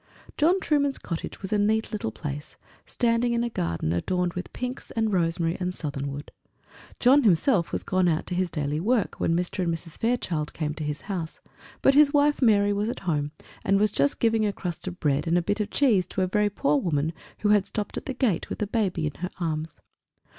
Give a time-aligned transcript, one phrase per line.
[0.35, 2.55] John Trueman's cottage was a neat little place,
[2.87, 6.31] standing in a garden, adorned with pinks and rosemary and southernwood.
[6.99, 9.61] John himself was gone out to his daily work when Mr.
[9.63, 9.99] and Mrs.
[9.99, 11.39] Fairchild came to his house;
[11.83, 13.31] but his wife Mary was at home,
[13.63, 16.27] and was just giving a crust of bread and a bit of cheese to a
[16.27, 19.81] very poor woman who had stopped at the gate with a baby in her arms.